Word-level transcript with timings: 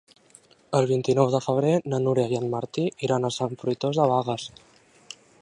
El 0.77 0.87
vint-i-nou 0.91 1.29
de 1.35 1.41
febrer 1.47 1.73
na 1.93 1.99
Núria 2.07 2.31
i 2.33 2.39
en 2.41 2.49
Martí 2.55 2.87
iran 3.09 3.29
a 3.29 3.33
Sant 3.37 3.55
Fruitós 3.65 4.01
de 4.01 4.09
Bages. 4.15 4.51